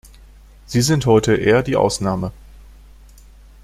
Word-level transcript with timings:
Sie 0.65 0.81
sind 0.81 1.05
heute 1.05 1.35
eher 1.35 1.61
die 1.61 1.75
Ausnahme. 1.75 2.31